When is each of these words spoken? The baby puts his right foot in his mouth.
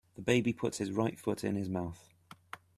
The 0.15 0.23
baby 0.23 0.51
puts 0.51 0.79
his 0.79 0.91
right 0.91 1.19
foot 1.19 1.43
in 1.43 1.55
his 1.55 1.69
mouth. 1.69 2.09